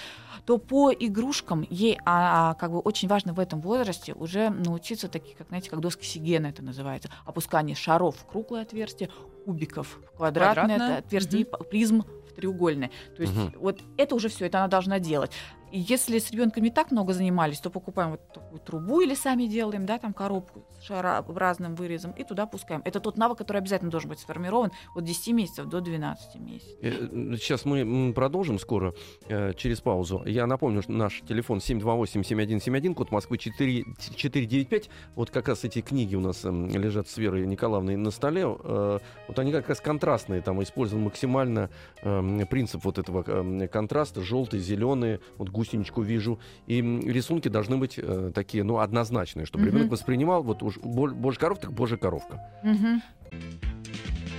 [0.47, 5.07] то по игрушкам ей а, а, как бы очень важно в этом возрасте уже научиться
[5.09, 9.11] такие, как, знаете, как доски Сигена это называется, опускание шаров в круглое отверстие,
[9.45, 10.99] кубиков в квадратное, Квадратное.
[10.99, 12.91] отверстие, и п- призм в треугольное.
[13.17, 13.53] То есть Мгм.
[13.61, 15.31] вот это уже все, это она должна делать.
[15.73, 19.47] И если с ребенком не так много занимались, то покупаем вот такую трубу или сами
[19.47, 22.83] делаем, да, там коробку с шарообразным вырезом и туда пускаем.
[22.85, 26.77] Это тот навык, который обязательно должен быть сформирован от 10 месяцев до 12 месяцев.
[26.83, 28.95] Э, Сейчас мы продолжим скоро,
[29.29, 30.23] э, через паузу.
[30.27, 33.85] Я напомню, что наш телефон 728-7171, код Москвы 4,
[34.17, 34.91] 495.
[35.15, 38.43] Вот как раз эти книги у нас м, лежат с Верой Николаевной на столе.
[38.45, 41.71] Э, Вот они как раз контрастные, там использован максимально
[42.03, 44.21] эм, принцип вот этого эм, контраста.
[44.21, 46.39] Желтый, зеленый, вот гусеничку вижу.
[46.67, 49.73] И рисунки должны быть э, такие, ну, однозначные, чтобы Мгм.
[49.73, 52.41] ребенок воспринимал, вот уж бо- божья коровка, так божья коровка.
[52.65, 53.03] Мгм.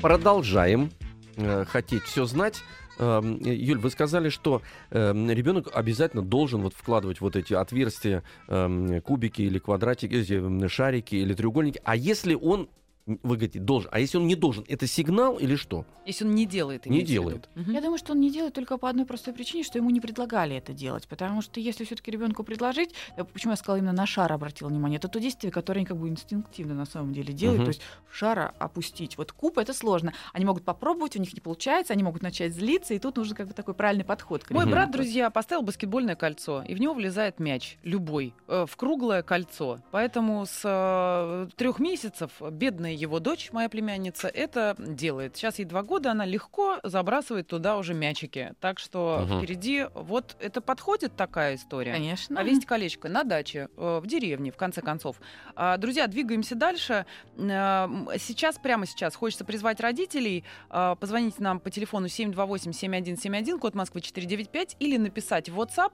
[0.02, 0.92] Продолжаем
[1.38, 2.62] э, хотеть все знать.
[3.00, 9.02] Эм, Юль, вы сказали, что эм, ребенок обязательно должен вот вкладывать вот эти отверстия, эм,
[9.02, 11.82] кубики или квадратики, м, шарики или треугольники.
[11.86, 12.70] А если он,
[13.06, 15.86] вы говорите, должен, а если он не должен, это сигнал или что?
[16.06, 17.50] Если он не делает, Не делает.
[17.56, 17.72] Мгм.
[17.72, 20.56] Я думаю, что он не делает только по одной простой причине, что ему не предлагали
[20.56, 21.08] это делать.
[21.08, 24.98] Потому что если все-таки ребенку предложить, э, почему я сказала именно на шар обратила внимание,
[24.98, 27.60] это то действие, которое они как бы инстинктивно на самом деле делают.
[27.60, 27.66] Мгм.
[27.66, 29.18] То есть шара опустить.
[29.18, 30.14] Вот куб это сложно.
[30.32, 33.48] Они могут попробовать, у них не получается, они могут начать злиться, и тут нужен как
[33.48, 34.44] бы такой правильный подход.
[34.44, 34.76] к Мой ребенку.
[34.76, 39.80] брат, друзья, поставил баскетбольное кольцо, и в него влезает мяч, любой, э, в круглое кольцо.
[39.92, 45.36] Поэтому с трех месяцев бедная его дочь, моя племянница, это делает.
[45.38, 48.54] Сейчас ей два года, она легко забрасывает туда уже мячики.
[48.60, 49.40] Так что Мгм.
[49.40, 51.92] впереди вот это подходит такая история.
[51.94, 52.36] Конечно.
[52.36, 55.20] Повесить колечко на даче, э, в деревне, в конце концов.
[55.56, 57.06] А, Друзья, двигаемся дальше.
[57.38, 60.44] М, Сейчас, прямо сейчас, хочется призвать родителей.
[60.70, 65.94] э, Позвоните нам по телефону 728-7171, код Москвы 495, или написать в WhatsApp,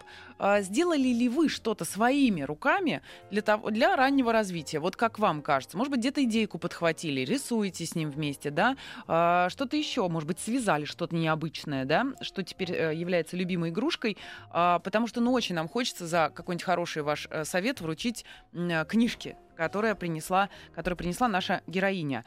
[0.61, 4.79] сделали ли вы что-то своими руками для, того, для раннего развития.
[4.79, 5.77] Вот как вам кажется.
[5.77, 8.75] Может быть, где-то идейку подхватили захватили, рисуете с ним вместе, да,
[9.07, 14.17] а, что-то еще, может быть, связали что-то необычное, да, что теперь э, является любимой игрушкой,
[14.49, 18.85] а, потому что, ну, очень нам хочется за какой-нибудь хороший ваш э, совет вручить э,
[18.85, 22.23] книжки, которая принесла, которую принесла наша героиня.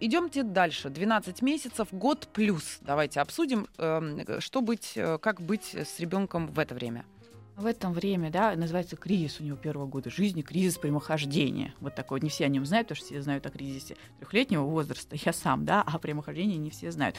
[0.00, 0.90] Идемте дальше.
[0.90, 2.78] 12 месяцев, год плюс.
[2.80, 7.04] Давайте обсудим, эм, что быть, как быть с ребенком в это время.
[7.56, 11.72] В этом время, да, называется кризис у него первого года жизни, кризис прямохождения.
[11.80, 12.20] Вот такой.
[12.20, 15.14] Не все о нем знают, потому что все знают о кризисе трехлетнего возраста.
[15.24, 17.16] Я сам, да, а о прямохождении не все знают.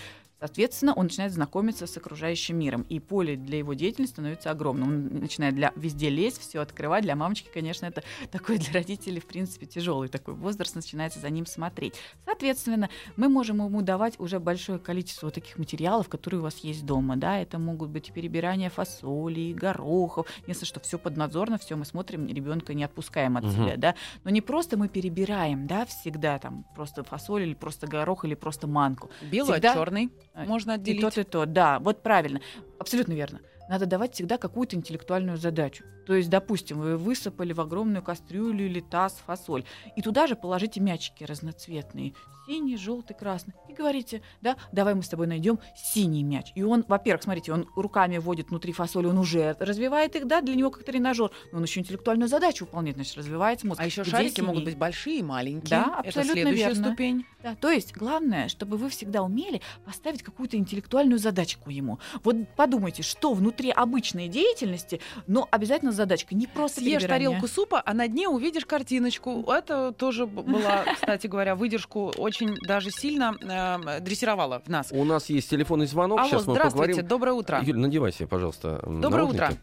[0.49, 4.87] Соответственно, он начинает знакомиться с окружающим миром, и поле для его деятельности становится огромным.
[4.87, 7.03] Он начинает для, везде лезть, все открывать.
[7.03, 11.47] Для мамочки, конечно, это такой для родителей, в принципе, тяжелый такой возраст, начинается за ним
[11.47, 11.95] смотреть.
[12.25, 16.85] Соответственно, мы можем ему давать уже большое количество вот таких материалов, которые у вас есть
[16.85, 17.15] дома.
[17.17, 17.39] Да?
[17.39, 20.27] Это могут быть перебирание фасоли, горохов.
[20.45, 23.51] Если что, все поднадзорно, все мы смотрим, ребенка не отпускаем от Мгм.
[23.53, 23.77] себя.
[23.77, 23.95] Да?
[24.23, 28.67] Но не просто мы перебираем, да, всегда там просто фасоль или просто горох или просто
[28.67, 29.09] манку.
[29.31, 31.01] Белый Всегда- черный Можно И отделить.
[31.01, 32.41] тот, и тот, да, вот правильно.
[32.79, 33.39] Абсолютно верно.
[33.69, 35.83] Надо давать всегда какую-то интеллектуальную задачу.
[36.05, 39.63] То есть, допустим, вы высыпали в огромную кастрюлю или таз фасоль,
[39.95, 42.13] и туда же положите мячики разноцветные.
[42.47, 43.55] Синий, желтый, красный.
[43.67, 46.51] И говорите, да, давай мы с тобой найдем синий мяч.
[46.53, 50.53] И он, во-первых, смотрите, он руками вводит внутри фасоли, он уже развивает их, да, для
[50.53, 51.31] него как тренажер.
[51.51, 53.81] Но он еще интеллектуальную задачу выполняет, значит, развивается мозг.
[53.81, 54.65] А еще Где шарики могут синий?
[54.65, 55.79] быть большие и маленькие.
[55.79, 56.85] Да, Это абсолютно следующая верно.
[56.85, 57.25] ступень.
[57.41, 61.97] Да, то есть главное, чтобы вы всегда умели поставить какую-то интеллектуальную задачку ему.
[62.23, 67.29] Вот подумайте, что внутри обычной деятельности, но обязательно задачка, не просто Съешь перебирание.
[67.29, 69.43] тарелку супа, а на дне увидишь картиночку.
[69.51, 74.89] Это тоже была, кстати говоря, выдержку очень даже сильно э, дрессировала в нас.
[74.91, 76.19] У нас есть телефонный звонок.
[76.19, 77.07] Алло, Сейчас мы здравствуйте, поговорим.
[77.07, 77.59] доброе утро.
[77.63, 79.43] Юль, надевай себе, пожалуйста, Доброе наушники.
[79.43, 79.57] утро.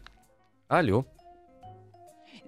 [0.67, 1.05] Алло.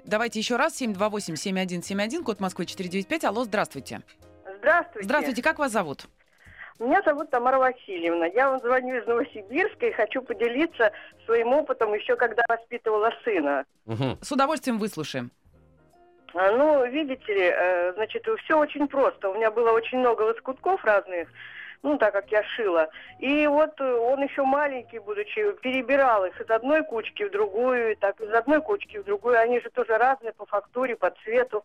[0.05, 3.23] Давайте еще раз, 728-7171, код Москвы 495.
[3.25, 4.01] Алло, здравствуйте.
[4.59, 5.05] Здравствуйте.
[5.05, 6.05] Здравствуйте, как вас зовут?
[6.79, 8.25] Меня зовут Тамара Васильевна.
[8.25, 10.91] Я вам звоню из Новосибирска и хочу поделиться
[11.25, 13.65] своим опытом еще когда воспитывала сына.
[13.85, 14.17] Мгм.
[14.21, 15.31] С удовольствием выслушаем.
[16.33, 19.29] А, Ну, видите ли, э, значит, все очень просто.
[19.29, 21.29] У меня было очень много лоскутков разных,
[21.81, 22.89] ну, так как я шила.
[23.19, 27.95] И вот э, он еще маленький, будучи, перебирал их из одной кучки в другую, и
[27.95, 29.39] так из одной кучки в другую.
[29.39, 31.63] Они же тоже разные по фактуре, по цвету.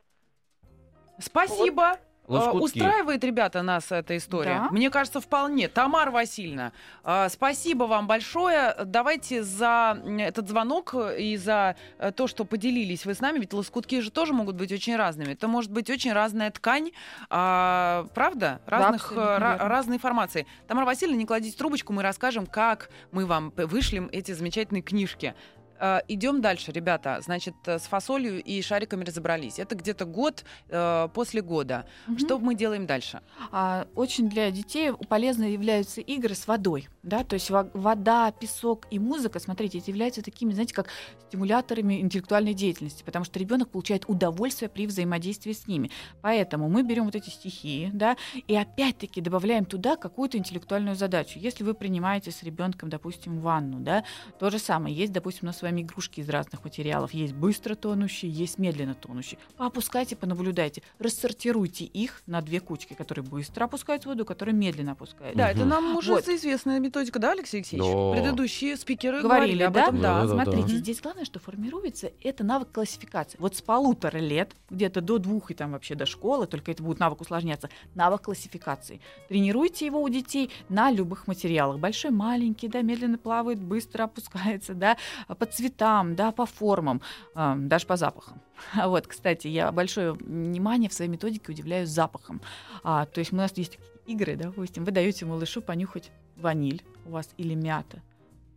[1.19, 1.95] Спасибо.
[1.95, 2.79] Э, Лоскутки.
[2.79, 4.63] Устраивает, ребята, нас эта история?
[4.65, 4.69] Да.
[4.71, 5.69] Мне кажется, вполне.
[5.69, 6.73] Тамара Васильевна,
[7.05, 8.75] э, спасибо вам большое.
[8.85, 14.01] Давайте за этот звонок и за э, то, что поделились вы с нами, ведь лоскутки
[14.01, 15.33] же тоже могут быть очень разными.
[15.33, 16.93] Это может быть очень разная ткань,
[17.29, 18.61] а, правда?
[18.67, 20.47] Разных, э, ра- разной формации.
[20.67, 25.35] Тамара Васильевна, не кладите трубочку, мы расскажем, как мы вам вышлем эти замечательные книжки.
[25.81, 27.21] Э, Идем дальше, ребята.
[27.23, 29.59] Значит, э, с фасолью и шариками разобрались.
[29.59, 31.87] Это где-то год э, после года.
[32.07, 32.19] Мгм.
[32.19, 33.21] Что мы делаем дальше?
[33.51, 38.87] А, очень для детей полезно являются игры с водой, да, то есть во- вода, песок
[38.91, 40.89] и музыка, смотрите, эти являются такими, знаете, как
[41.29, 45.91] стимуляторами интеллектуальной деятельности, потому что ребенок получает удовольствие при взаимодействии с ними.
[46.21, 48.17] Поэтому мы берем вот эти стихии, да,
[48.47, 51.39] и опять-таки добавляем туда какую-то интеллектуальную задачу.
[51.39, 54.05] Если вы принимаете с ребенком, допустим, ванну, да,
[54.39, 54.95] то же самое.
[54.95, 57.15] Есть, допустим, у нас с вами игрушки из разных материалов.
[57.15, 59.39] Есть быстро тонущие, есть медленно тонущие.
[59.57, 65.37] Поопускайте, понаблюдайте, рассортируйте их на две кучки, которые быстро опускают воду, которые медленно опускают.
[65.37, 65.69] Да, это Мгм.
[65.69, 66.29] нам уже Вот.
[66.29, 67.87] известная методика, да, Алексей Алексеевич?
[67.89, 68.13] Да.
[68.21, 69.83] Предыдущие спикеры Говорили, говорили об да?
[69.83, 70.03] этом, да.
[70.03, 70.45] Да, да, да.
[70.45, 70.79] Смотрите, Мгм.
[70.79, 73.37] здесь главное, что формируется, это навык классификации.
[73.41, 76.99] Вот с полутора лет, где-то до двух и там вообще до школы, только это будет
[76.99, 79.01] навык усложняться, навык классификации.
[79.29, 81.79] Тренируйте его у детей на любых материалах.
[81.79, 84.97] Большой, маленький, да, медленно плавает, быстро опускается, да,
[85.29, 87.01] по цветам, да, по формам,
[87.35, 88.41] а, даже по запахам.
[88.75, 92.41] А Вот, кстати, я большое внимание в своей методике удивляю запахом.
[92.83, 96.83] А, то есть у нас есть такие игры, да, допустим, вы даете малышу понюхать ваниль
[97.05, 98.03] у вас или мята.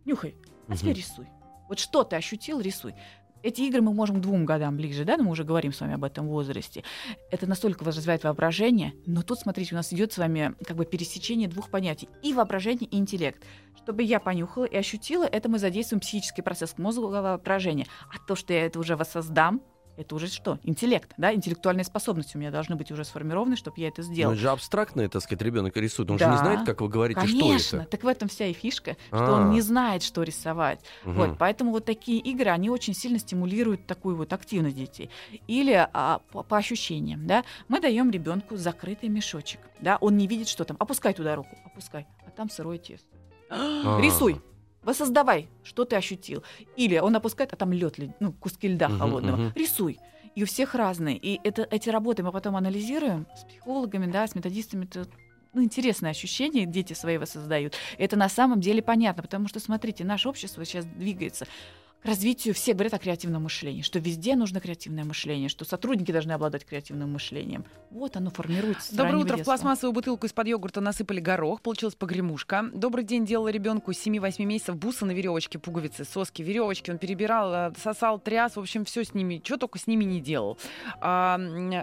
[0.04, 0.34] Нюхай,
[0.68, 0.98] а теперь Мгм.
[0.98, 1.28] рисуй.
[1.68, 2.94] Вот что ты ощутил, рисуй.
[3.44, 5.96] Эти игры мы можем к двум годам ближе, да, но мы уже говорим с вами
[5.96, 6.82] об этом возрасте.
[7.30, 11.46] Это настолько развивает воображение, но тут, смотрите, у нас идет с вами как бы пересечение
[11.46, 12.08] двух понятий.
[12.22, 13.44] И воображение, и интеллект.
[13.76, 17.86] Чтобы я понюхала и ощутила, это мы задействуем психический процесс мозгового воображения.
[18.08, 19.60] А то, что я это уже воссоздам,
[19.96, 20.58] это уже что?
[20.62, 21.32] Интеллект, да?
[21.34, 24.32] Интеллектуальные способности у меня должны быть уже сформированы, чтобы я это Ну, сделала.
[24.32, 26.10] это же абстрактное, так сказать, ребенок рисует.
[26.10, 26.36] Он же не Да.
[26.38, 27.86] знает, как вы говорите, Конечно, что это.
[27.86, 29.32] так в этом вся и фишка, что А.
[29.40, 30.80] он не знает, что рисовать.
[31.04, 31.14] Мгм.
[31.16, 35.10] Вот, поэтому вот такие игры, они очень сильно стимулируют такую вот активность детей.
[35.46, 40.48] Или а, по, по ощущениям, да, мы даем ребенку закрытый мешочек, да, он не видит,
[40.48, 43.06] что там, опускай туда руку, опускай, а там сырое тесто.
[43.50, 44.00] А.
[44.00, 44.40] Рисуй,
[44.84, 46.44] воссоздавай, что ты ощутил.
[46.76, 49.36] Или он опускает, а там лед, ну, куски льда Мгм, холодного.
[49.36, 49.52] мгм.
[49.54, 49.98] Рисуй.
[50.34, 51.16] И у всех разные.
[51.16, 54.84] И это, эти работы мы потом анализируем с психологами, да, с методистами.
[54.84, 55.06] Это
[55.52, 57.74] ну, интересное ощущение, дети свои воссоздают.
[57.96, 61.46] Это на самом деле понятно, потому что, смотрите, наше общество сейчас двигается
[62.04, 66.64] развитию, все говорят о креативном мышлении, что везде нужно креативное мышление, что сотрудники должны обладать
[66.64, 67.64] креативным мышлением.
[67.90, 68.94] Вот оно формируется.
[68.94, 69.34] Доброе утро.
[69.34, 69.52] В детства.
[69.52, 71.62] пластмассовую бутылку из-под йогурта насыпали горох.
[71.62, 72.70] Получилась погремушка.
[72.74, 73.24] Добрый день.
[73.24, 76.90] Делала ребенку 7-8 месяцев бусы на веревочке, пуговицы, соски, веревочки.
[76.90, 78.56] Он перебирал, э, сосал, тряс.
[78.56, 79.40] В общем, все с ними.
[79.44, 80.58] Что только с ними не делал.
[81.00, 81.38] А,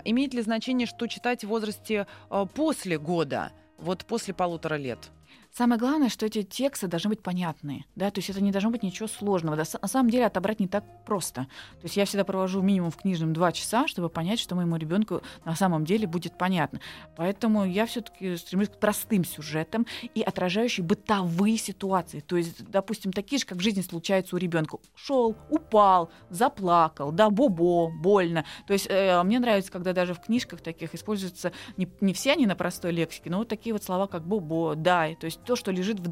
[0.05, 3.51] имеет ли значение, что читать в возрасте э, после года?
[3.77, 5.09] Вот после полутора лет.
[5.53, 8.83] Самое главное, что эти тексты должны быть понятные, да, то есть это не должно быть
[8.83, 9.57] ничего сложного.
[9.57, 11.41] Да, на самом деле отобрать не так просто.
[11.41, 15.21] То есть я всегда провожу минимум в книжном два часа, чтобы понять, что моему ребенку
[15.43, 16.79] на самом деле будет понятно.
[17.17, 19.85] Поэтому я все-таки стремлюсь к простым сюжетам
[20.15, 22.21] и отражающим бытовые ситуации.
[22.21, 24.77] То есть, допустим, такие же, как в жизни случаются у ребенка.
[24.95, 28.45] Шел, упал, заплакал, да, бобо, больно.
[28.67, 32.45] То есть э, мне нравится, когда даже в книжках таких используются не, не все они
[32.45, 35.15] на простой лексике, но вот такие вот слова, как бобо, дай.
[35.15, 36.07] То есть то, что лежит в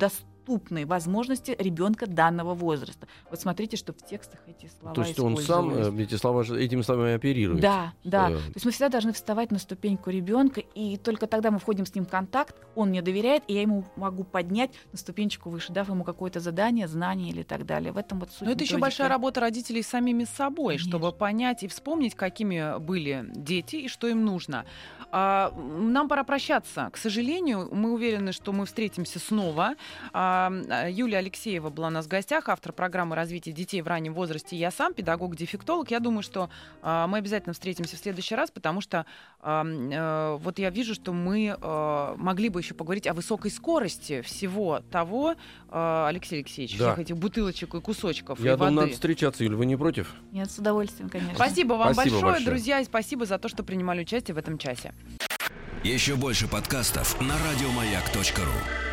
[0.50, 3.08] доступной возможности ребенка данного возраста.
[3.30, 6.82] Вот смотрите, что в текстах эти слова То есть он сам э, эти слова, этими
[6.82, 7.62] словами оперирует.
[7.62, 8.32] Да, да.
[8.32, 11.86] Э, То есть мы всегда должны вставать на ступеньку ребенка, и только тогда мы входим
[11.86, 15.72] с ним в контакт, он мне доверяет, и я ему могу поднять на ступенечку выше,
[15.72, 17.92] дав ему какое-то задание, знание или так далее.
[17.92, 18.42] В этом вот суть.
[18.42, 20.90] Но это еще большая работа родителей с самими собой, Конечно.
[20.90, 24.66] чтобы понять и вспомнить, какими были дети и что им нужно.
[25.12, 26.90] А, нам пора прощаться.
[26.92, 29.76] К сожалению, мы уверены, что мы встретимся снова.
[30.14, 30.39] А,
[30.90, 34.56] Юлия Алексеева была у нас в гостях, автор программы развития детей в раннем возрасте.
[34.56, 35.92] Я сам педагог-дефектолог.
[35.92, 36.50] Я думаю, что
[36.82, 39.06] а, мы обязательно встретимся в следующий раз, потому что
[39.42, 44.22] а, э, вот я вижу, что мы э, могли бы еще поговорить о высокой скорости
[44.22, 45.36] всего того,
[45.70, 46.94] э, Алексей Алексеевич, Да.
[46.94, 48.82] всех этих бутылочек и кусочков Я и думаю, воды.
[48.82, 50.14] надо встречаться, Юль, вы не против?
[50.32, 51.36] Нет, с удовольствием, конечно.
[51.36, 52.46] Спасибо вам Спасибо большое, большое.
[52.46, 54.94] друзья, и спасибо за то, что принимали участие в этом часе.
[55.84, 58.89] Еще больше подкастов на радиомаяк.ру.